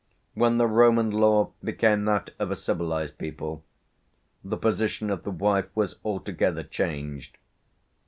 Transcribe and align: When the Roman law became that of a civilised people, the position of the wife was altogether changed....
When 0.33 0.57
the 0.57 0.65
Roman 0.65 1.11
law 1.11 1.51
became 1.63 2.05
that 2.05 2.31
of 2.39 2.49
a 2.49 2.55
civilised 2.55 3.19
people, 3.19 3.63
the 4.43 4.57
position 4.57 5.11
of 5.11 5.21
the 5.21 5.29
wife 5.29 5.67
was 5.75 5.97
altogether 6.03 6.63
changed.... 6.63 7.37